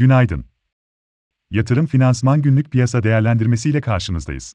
Günaydın. 0.00 0.44
Yatırım 1.50 1.86
Finansman 1.86 2.42
Günlük 2.42 2.70
Piyasa 2.70 3.02
Değerlendirmesi 3.02 3.70
ile 3.70 3.80
karşınızdayız. 3.80 4.54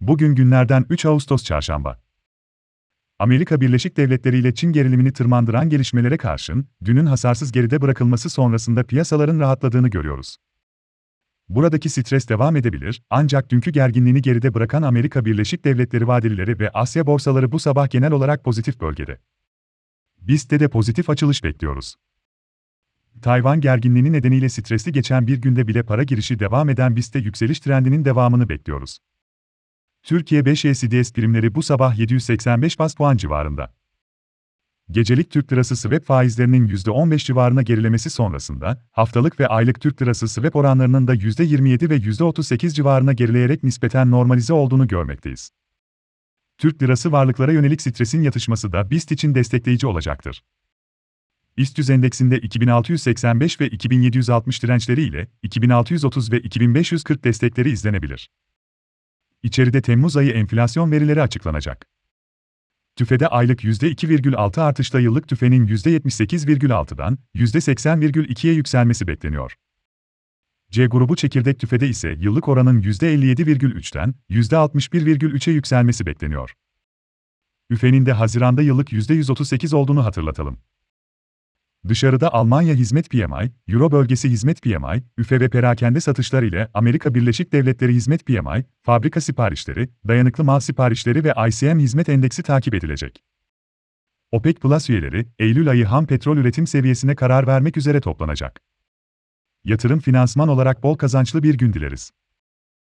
Bugün 0.00 0.34
günlerden 0.34 0.86
3 0.90 1.04
Ağustos 1.06 1.44
Çarşamba. 1.44 2.02
Amerika 3.18 3.60
Birleşik 3.60 3.96
Devletleri 3.96 4.38
ile 4.38 4.54
Çin 4.54 4.72
gerilimini 4.72 5.12
tırmandıran 5.12 5.68
gelişmelere 5.68 6.16
karşın, 6.16 6.68
dünün 6.84 7.06
hasarsız 7.06 7.52
geride 7.52 7.80
bırakılması 7.80 8.30
sonrasında 8.30 8.84
piyasaların 8.84 9.40
rahatladığını 9.40 9.88
görüyoruz. 9.88 10.36
Buradaki 11.48 11.88
stres 11.88 12.28
devam 12.28 12.56
edebilir, 12.56 13.02
ancak 13.10 13.50
dünkü 13.50 13.70
gerginliğini 13.70 14.22
geride 14.22 14.54
bırakan 14.54 14.82
Amerika 14.82 15.24
Birleşik 15.24 15.64
Devletleri 15.64 16.06
vadelileri 16.08 16.58
ve 16.58 16.70
Asya 16.70 17.06
borsaları 17.06 17.52
bu 17.52 17.58
sabah 17.58 17.90
genel 17.90 18.12
olarak 18.12 18.44
pozitif 18.44 18.80
bölgede. 18.80 19.18
BIST'te 20.20 20.60
de 20.60 20.68
pozitif 20.68 21.10
açılış 21.10 21.44
bekliyoruz. 21.44 21.96
Tayvan 23.22 23.60
gerginliği 23.60 24.12
nedeniyle 24.12 24.48
stresli 24.48 24.92
geçen 24.92 25.26
bir 25.26 25.36
günde 25.36 25.68
bile 25.68 25.82
para 25.82 26.02
girişi 26.02 26.38
devam 26.38 26.68
eden 26.68 26.96
BIST'te 26.96 27.18
yükseliş 27.18 27.60
trendinin 27.60 28.04
devamını 28.04 28.48
bekliyoruz. 28.48 28.98
Türkiye 30.02 30.44
5 30.44 30.64
ECDS 30.64 31.12
primleri 31.12 31.54
bu 31.54 31.62
sabah 31.62 31.98
785 31.98 32.78
bas 32.78 32.94
puan 32.94 33.16
civarında. 33.16 33.74
Gecelik 34.90 35.30
Türk 35.30 35.52
lirası 35.52 35.76
swap 35.76 36.04
faizlerinin 36.04 36.68
%15 36.68 37.18
civarına 37.18 37.62
gerilemesi 37.62 38.10
sonrasında, 38.10 38.84
haftalık 38.90 39.40
ve 39.40 39.46
aylık 39.46 39.80
Türk 39.80 40.02
lirası 40.02 40.28
swap 40.28 40.56
oranlarının 40.56 41.06
da 41.06 41.14
%27 41.14 41.90
ve 41.90 41.96
%38 41.96 42.74
civarına 42.74 43.12
gerileyerek 43.12 43.62
nispeten 43.62 44.10
normalize 44.10 44.52
olduğunu 44.52 44.88
görmekteyiz. 44.88 45.50
Türk 46.58 46.82
lirası 46.82 47.12
varlıklara 47.12 47.52
yönelik 47.52 47.82
stresin 47.82 48.22
yatışması 48.22 48.72
da 48.72 48.90
BIST 48.90 49.12
için 49.12 49.34
destekleyici 49.34 49.86
olacaktır. 49.86 50.42
BIST 51.56 51.90
endeksinde 51.90 52.38
2685 52.38 53.60
ve 53.60 53.68
2760 53.68 54.62
dirençleri 54.62 55.02
ile 55.02 55.28
2630 55.42 56.32
ve 56.32 56.40
2540 56.40 57.24
destekleri 57.24 57.70
izlenebilir. 57.70 58.30
İçeride 59.42 59.82
Temmuz 59.82 60.16
ayı 60.16 60.30
enflasyon 60.30 60.92
verileri 60.92 61.22
açıklanacak. 61.22 61.86
TÜFE'de 62.96 63.28
aylık 63.28 63.64
%2,6 63.64 64.60
artışla 64.60 65.00
yıllık 65.00 65.28
TÜFE'nin 65.28 65.66
%78,6'dan 65.66 67.18
%80,2'ye 67.34 68.54
yükselmesi 68.54 69.06
bekleniyor. 69.06 69.56
C 70.70 70.86
grubu 70.86 71.16
çekirdek 71.16 71.60
TÜFE'de 71.60 71.88
ise 71.88 72.16
yıllık 72.20 72.48
oranın 72.48 72.82
%57,3'ten 72.82 74.14
%61,3'e 74.30 75.52
yükselmesi 75.52 76.06
bekleniyor. 76.06 76.54
ÜFE'nin 77.70 78.06
de 78.06 78.12
Haziran'da 78.12 78.62
yıllık 78.62 78.92
%138 78.92 79.76
olduğunu 79.76 80.04
hatırlatalım. 80.04 80.58
Dışarıda 81.88 82.32
Almanya 82.32 82.74
Hizmet 82.74 83.10
PMI, 83.10 83.52
Euro 83.68 83.92
bölgesi 83.92 84.28
Hizmet 84.28 84.62
PMI, 84.62 85.02
üfe 85.18 85.40
ve 85.40 85.48
perakende 85.48 86.00
satışlar 86.00 86.42
ile 86.42 86.68
Amerika 86.74 87.14
Birleşik 87.14 87.52
Devletleri 87.52 87.94
Hizmet 87.94 88.26
PMI, 88.26 88.64
fabrika 88.82 89.20
siparişleri, 89.20 89.88
dayanıklı 90.08 90.44
mal 90.44 90.60
siparişleri 90.60 91.24
ve 91.24 91.34
ICM 91.48 91.78
hizmet 91.78 92.08
endeksi 92.08 92.42
takip 92.42 92.74
edilecek. 92.74 93.24
OPEC 94.32 94.54
Plus 94.54 94.90
üyeleri, 94.90 95.26
Eylül 95.38 95.70
ayı 95.70 95.84
ham 95.84 96.06
petrol 96.06 96.36
üretim 96.36 96.66
seviyesine 96.66 97.14
karar 97.14 97.46
vermek 97.46 97.76
üzere 97.76 98.00
toplanacak. 98.00 98.60
Yatırım 99.64 100.00
finansman 100.00 100.48
olarak 100.48 100.82
bol 100.82 100.96
kazançlı 100.96 101.42
bir 101.42 101.54
gün 101.54 101.72
dileriz. 101.72 102.12